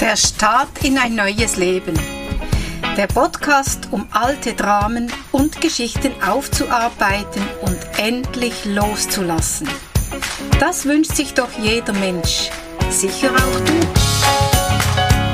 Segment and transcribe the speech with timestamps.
[0.00, 1.92] Der Start in ein neues Leben.
[2.96, 9.68] Der Podcast, um alte Dramen und Geschichten aufzuarbeiten und endlich loszulassen.
[10.58, 12.50] Das wünscht sich doch jeder Mensch.
[12.90, 13.74] Sicher auch du.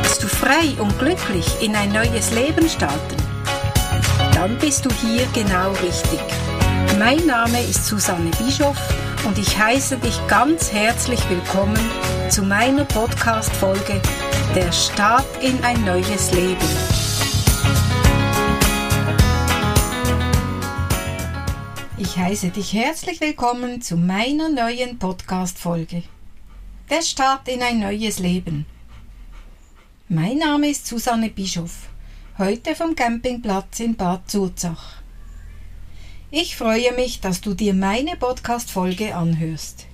[0.02, 3.16] Willst du frei und glücklich in ein neues Leben starten?
[4.34, 6.20] Dann bist du hier genau richtig.
[6.98, 8.78] Mein Name ist Susanne Bischoff
[9.26, 11.78] und ich heiße dich ganz herzlich willkommen
[12.28, 14.00] zu meiner Podcast-Folge
[14.54, 16.60] Der Start in ein neues Leben.
[21.96, 26.02] Ich heiße dich herzlich willkommen zu meiner neuen Podcast-Folge.
[26.90, 28.66] Der Start in ein neues Leben.
[30.08, 31.88] Mein Name ist Susanne Bischoff,
[32.36, 34.93] heute vom Campingplatz in Bad Zurzach.
[36.36, 39.86] Ich freue mich, dass du dir meine Podcast-Folge anhörst.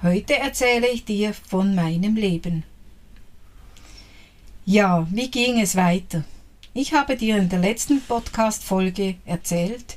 [0.00, 2.62] Heute erzähle ich dir von meinem Leben.
[4.64, 6.22] Ja, wie ging es weiter?
[6.72, 9.96] Ich habe dir in der letzten Podcast-Folge erzählt,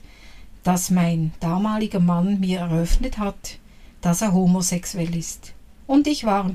[0.64, 3.60] dass mein damaliger Mann mir eröffnet hat,
[4.02, 5.54] dass er homosexuell ist.
[5.86, 6.50] Und ich war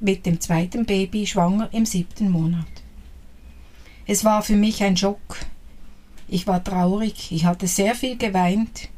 [0.00, 2.64] mit dem zweiten Baby schwanger im siebten Monat.
[4.06, 5.44] Es war für mich ein Schock.
[6.34, 8.88] Ich war traurig, ich hatte sehr viel geweint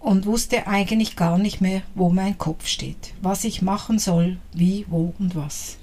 [0.00, 4.86] und wusste eigentlich gar nicht mehr, wo mein Kopf steht, was ich machen soll, wie,
[4.88, 5.76] wo und was.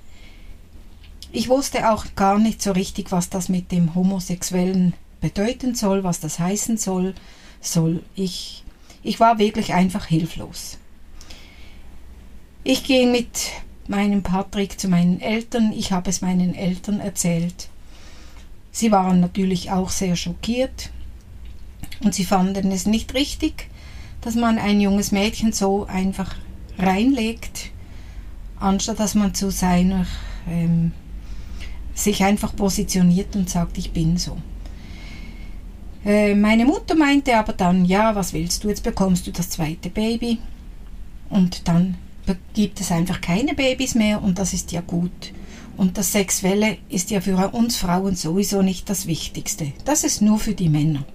[1.31, 6.19] Ich wusste auch gar nicht so richtig, was das mit dem Homosexuellen bedeuten soll, was
[6.19, 7.13] das heißen soll,
[7.61, 8.63] soll ich.
[9.03, 10.79] Ich war wirklich einfach hilflos.
[12.63, 13.51] Ich ging mit
[13.87, 17.68] meinem Patrick zu meinen Eltern, ich habe es meinen Eltern erzählt.
[18.71, 20.91] Sie waren natürlich auch sehr schockiert
[22.03, 23.69] und sie fanden es nicht richtig,
[24.21, 26.35] dass man ein junges Mädchen so einfach
[26.77, 27.71] reinlegt,
[28.59, 30.05] anstatt dass man zu seiner
[30.47, 30.91] ähm,
[31.93, 34.37] sich einfach positioniert und sagt, ich bin so.
[36.05, 39.89] Äh, meine Mutter meinte aber dann, ja, was willst du, jetzt bekommst du das zweite
[39.89, 40.39] Baby
[41.29, 41.95] und dann
[42.53, 45.33] gibt es einfach keine Babys mehr und das ist ja gut.
[45.79, 49.71] Und das Sexuelle ist ja für uns Frauen sowieso nicht das Wichtigste.
[49.85, 51.05] Das ist nur für die Männer.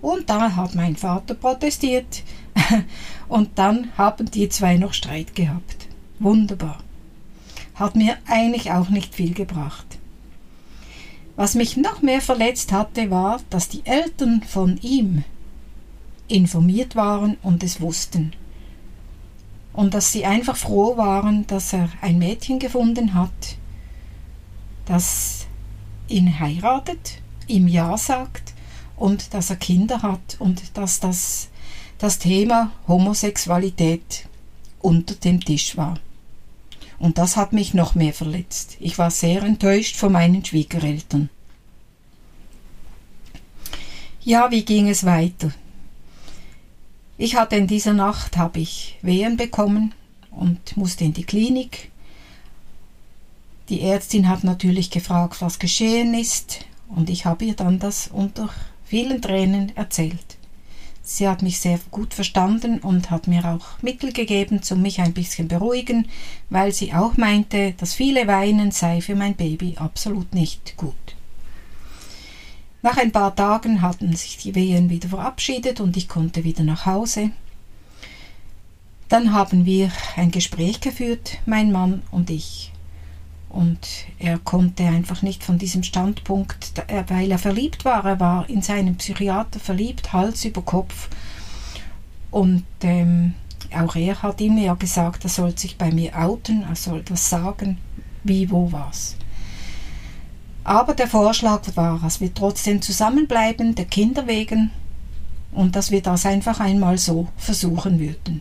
[0.00, 2.22] Und da hat mein Vater protestiert
[3.28, 5.88] und dann haben die zwei noch Streit gehabt.
[6.20, 6.78] Wunderbar.
[7.74, 9.98] Hat mir eigentlich auch nicht viel gebracht.
[11.34, 15.24] Was mich noch mehr verletzt hatte, war, dass die Eltern von ihm
[16.28, 18.32] informiert waren und es wussten.
[19.72, 23.57] Und dass sie einfach froh waren, dass er ein Mädchen gefunden hat,
[24.88, 25.46] das
[26.08, 28.54] ihn heiratet, ihm Ja sagt
[28.96, 31.48] und dass er Kinder hat und dass das,
[31.98, 34.26] das Thema Homosexualität
[34.80, 35.98] unter dem Tisch war.
[36.98, 38.76] Und das hat mich noch mehr verletzt.
[38.80, 41.28] Ich war sehr enttäuscht von meinen Schwiegereltern.
[44.22, 45.52] Ja, wie ging es weiter?
[47.18, 49.94] Ich hatte in dieser Nacht habe ich Wehen bekommen
[50.30, 51.90] und musste in die Klinik
[53.68, 58.48] die Ärztin hat natürlich gefragt, was geschehen ist, und ich habe ihr dann das unter
[58.84, 60.38] vielen Tränen erzählt.
[61.02, 65.14] Sie hat mich sehr gut verstanden und hat mir auch Mittel gegeben, um mich ein
[65.14, 66.08] bisschen beruhigen,
[66.50, 70.94] weil sie auch meinte, dass viele Weinen sei für mein Baby absolut nicht gut.
[72.82, 76.86] Nach ein paar Tagen hatten sich die Wehen wieder verabschiedet und ich konnte wieder nach
[76.86, 77.30] Hause.
[79.08, 82.72] Dann haben wir ein Gespräch geführt, mein Mann und ich.
[83.58, 83.80] Und
[84.20, 88.94] er konnte einfach nicht von diesem Standpunkt, weil er verliebt war, er war in seinen
[88.94, 91.08] Psychiater verliebt, Hals über Kopf.
[92.30, 93.34] Und ähm,
[93.76, 97.28] auch er hat ihm ja gesagt, er soll sich bei mir outen, er soll das
[97.28, 97.78] sagen,
[98.22, 99.16] wie, wo, was.
[100.62, 104.70] Aber der Vorschlag war, dass wir trotzdem zusammenbleiben, der Kinder wegen,
[105.50, 108.40] und dass wir das einfach einmal so versuchen würden.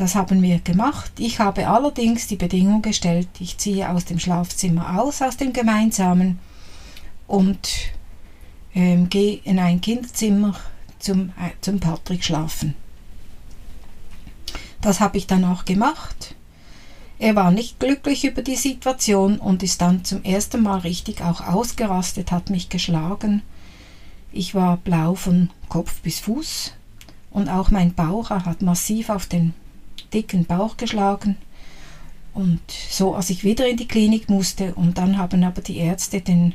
[0.00, 1.12] Das haben wir gemacht.
[1.18, 6.38] Ich habe allerdings die Bedingung gestellt, ich ziehe aus dem Schlafzimmer aus, aus dem gemeinsamen
[7.26, 7.68] und
[8.74, 10.56] ähm, gehe in ein Kinderzimmer
[11.00, 12.74] zum, äh, zum Patrick schlafen.
[14.80, 16.34] Das habe ich dann auch gemacht.
[17.18, 21.46] Er war nicht glücklich über die Situation und ist dann zum ersten Mal richtig auch
[21.46, 23.42] ausgerastet, hat mich geschlagen.
[24.32, 26.72] Ich war blau von Kopf bis Fuß
[27.30, 29.52] und auch mein Bauch hat massiv auf den
[30.08, 31.36] dicken Bauch geschlagen.
[32.32, 36.20] Und so, als ich wieder in die Klinik musste, und dann haben aber die Ärzte
[36.20, 36.54] den,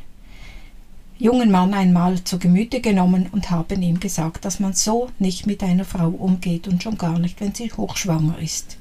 [1.17, 5.63] jungen Mann einmal zu Gemüte genommen und haben ihm gesagt, dass man so nicht mit
[5.63, 8.77] einer Frau umgeht und schon gar nicht, wenn sie hochschwanger ist.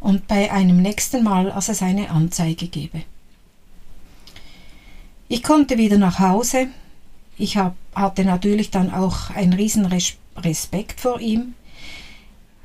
[0.00, 3.02] Und bei einem nächsten Mal, als es eine Anzeige gebe.
[5.28, 6.68] Ich konnte wieder nach Hause.
[7.36, 9.86] Ich hab, hatte natürlich dann auch einen riesen
[10.36, 11.54] Respekt vor ihm.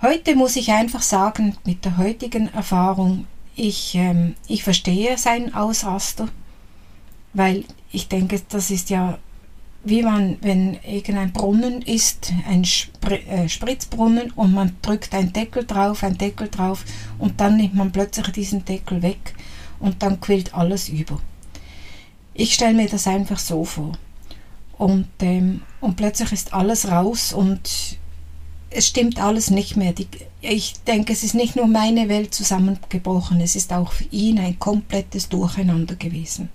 [0.02, 6.28] Heute muss ich einfach sagen, mit der heutigen Erfahrung, ich, ähm, ich verstehe seinen Ausraster,
[7.34, 9.20] weil ich denke, das ist ja
[9.84, 15.66] wie man, wenn irgendein Brunnen ist, ein Spr äh, Spritzbrunnen und man drückt einen Deckel
[15.66, 16.86] drauf, einen Deckel drauf
[17.18, 19.34] und dann nimmt man plötzlich diesen Deckel weg
[19.80, 21.20] und dann quillt alles über.
[22.34, 23.94] Ich stelle mir das einfach so vor.
[24.78, 28.00] Und, ähm, und plötzlich ist alles raus und
[28.72, 29.94] es stimmt alles nicht mehr.
[29.94, 30.08] Die,
[30.42, 34.58] ich denke, es ist nicht nur meine Welt zusammengebrochen, es ist auch für ihn ein
[34.58, 36.50] komplettes Durcheinander gewesen.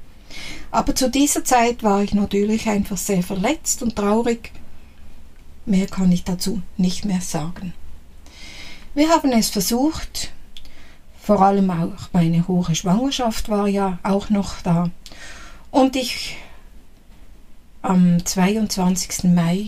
[0.71, 4.53] Aber zu dieser Zeit war ich natürlich einfach sehr verletzt und traurig.
[5.65, 7.73] Mehr kann ich dazu nicht mehr sagen.
[8.95, 10.33] Wir haben es versucht,
[11.21, 14.91] vor allem auch meine hohe Schwangerschaft war ja auch noch da.
[15.71, 16.37] Und ich
[17.83, 19.25] am 22.
[19.25, 19.67] Mai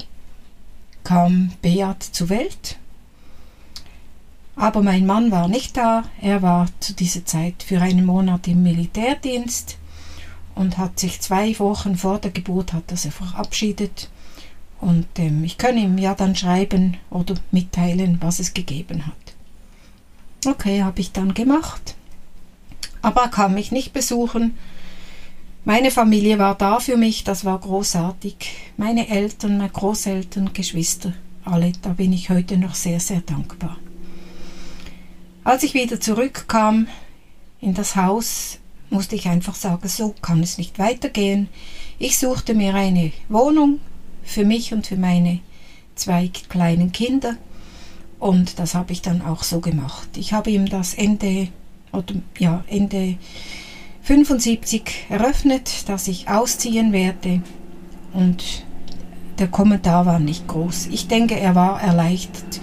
[1.08, 2.76] kam Beat zur Welt.
[4.56, 6.02] Aber mein Mann war nicht da.
[6.20, 9.78] Er war zu dieser Zeit für einen Monat im Militärdienst
[10.54, 14.10] und hat sich zwei Wochen vor der Geburt hat er sich verabschiedet.
[14.82, 19.14] Und ähm, ich kann ihm ja dann schreiben oder mitteilen, was es gegeben hat.
[20.46, 21.94] Okay, habe ich dann gemacht.
[23.00, 24.58] Aber er kam mich nicht besuchen.
[25.68, 28.36] Meine Familie war da für mich, das war großartig.
[28.78, 31.12] Meine Eltern, meine Großeltern, Geschwister,
[31.44, 33.76] alle, da bin ich heute noch sehr, sehr dankbar.
[35.44, 36.88] Als ich wieder zurückkam
[37.60, 41.50] in das Haus, musste ich einfach sagen, so kann es nicht weitergehen.
[41.98, 43.78] Ich suchte mir eine Wohnung
[44.24, 45.40] für mich und für meine
[45.96, 47.36] zwei kleinen Kinder
[48.18, 50.16] und das habe ich dann auch so gemacht.
[50.16, 51.48] Ich habe ihm das Ende
[51.92, 53.18] oder ja Ende
[54.08, 57.42] 75 eröffnet, dass ich ausziehen werde
[58.14, 58.64] und
[59.38, 60.86] der Kommentar war nicht groß.
[60.90, 62.58] Ich denke, er war erleichtert,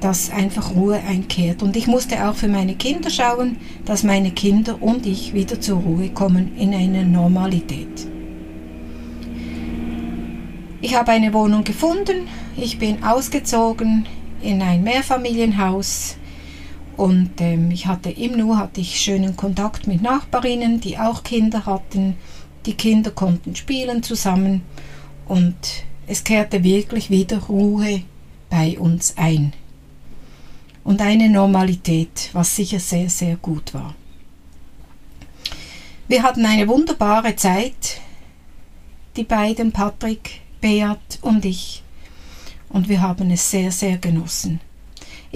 [0.00, 1.62] dass einfach Ruhe einkehrt.
[1.62, 5.80] Und ich musste auch für meine Kinder schauen, dass meine Kinder und ich wieder zur
[5.80, 8.06] Ruhe kommen in eine Normalität.
[10.80, 12.26] Ich habe eine Wohnung gefunden,
[12.56, 14.06] ich bin ausgezogen
[14.40, 16.16] in ein Mehrfamilienhaus
[16.96, 21.66] und ähm, ich hatte im Nu hatte ich schönen Kontakt mit Nachbarinnen, die auch Kinder
[21.66, 22.16] hatten.
[22.66, 24.62] Die Kinder konnten spielen zusammen
[25.26, 25.56] und
[26.06, 28.02] es kehrte wirklich wieder Ruhe
[28.48, 29.52] bei uns ein.
[30.84, 33.94] Und eine Normalität, was sicher sehr, sehr gut war.
[36.06, 38.00] Wir hatten eine wunderbare Zeit,
[39.16, 41.82] die beiden, Patrick, Beat und ich.
[42.68, 44.60] Und wir haben es sehr, sehr genossen.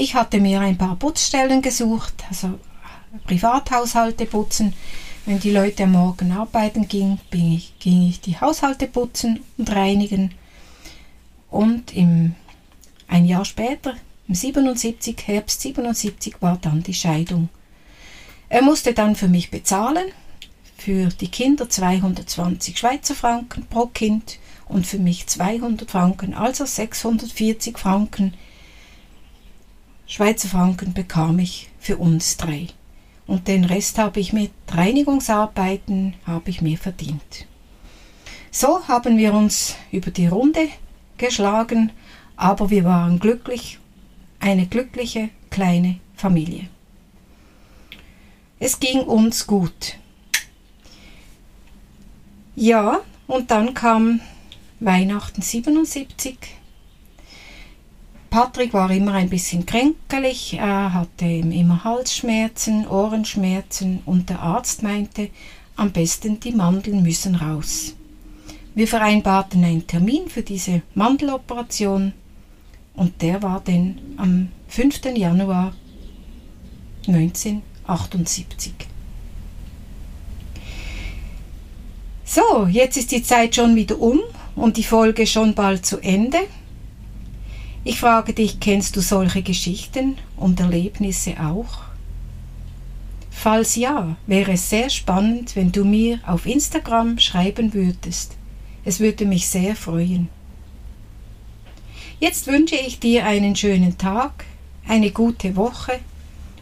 [0.01, 2.61] Ich hatte mir ein paar Putzstellen gesucht, also
[3.27, 4.73] Privathaushalte putzen.
[5.27, 10.35] Wenn die Leute am Morgen arbeiten gingen, ging ich, die Haushalte putzen und reinigen.
[11.51, 12.37] Und im,
[13.09, 13.97] ein Jahr später,
[14.29, 17.49] im 77, Herbst 77, war dann die Scheidung.
[18.49, 20.13] Er musste dann für mich bezahlen,
[20.77, 27.77] für die Kinder 220 Schweizer Franken pro Kind und für mich 200 Franken, also 640
[27.77, 28.35] Franken
[30.11, 32.69] Schweizer Franken bekam ich für uns drei.
[33.27, 37.47] Und den Rest habe ich mit Reinigungsarbeiten habe ich mir verdient.
[38.51, 40.69] So haben wir uns über die Runde
[41.19, 41.93] geschlagen,
[42.37, 43.79] aber wir waren glücklich,
[44.41, 46.71] eine glückliche kleine Familie.
[48.59, 49.99] Es ging uns gut.
[52.57, 54.23] Ja, und dann kam
[54.81, 56.58] Weihnachten 77
[58.31, 65.31] Patrick war immer ein bisschen kränkelig, er hatte immer Halsschmerzen, Ohrenschmerzen und der Arzt meinte,
[65.77, 67.95] am besten die Mandeln müssen raus.
[68.75, 72.13] Wir vereinbarten einen Termin für diese Mandeloperation
[72.95, 75.07] und der war dann am 5.
[75.17, 75.73] Januar
[77.07, 78.75] 1978.
[82.25, 84.21] So, jetzt ist die Zeit schon wieder um
[84.55, 86.39] und die Folge schon bald zu Ende.
[87.85, 91.81] Ich frage dich, kennst du solche Geschichten und Erlebnisse auch?
[93.31, 98.37] Falls ja, wäre es sehr spannend, wenn du mir auf Instagram schreiben würdest.
[98.85, 100.29] Es würde mich sehr freuen.
[102.21, 104.45] Jetzt wünsche ich dir einen schönen Tag,
[104.89, 106.01] eine gute Woche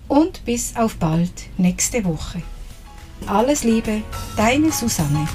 [0.06, 2.42] und bis auf bald nächste Woche.
[3.26, 4.02] Alles Liebe,
[4.36, 5.26] deine Susanne.